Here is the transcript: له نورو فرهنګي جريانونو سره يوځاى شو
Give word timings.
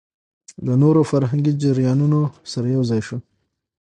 له 0.65 0.73
نورو 0.83 1.01
فرهنګي 1.11 1.53
جريانونو 1.61 2.19
سره 2.51 2.67
يوځاى 2.75 3.01
شو 3.07 3.17